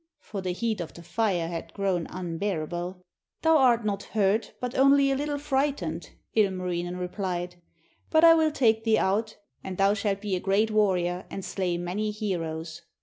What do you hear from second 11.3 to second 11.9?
slay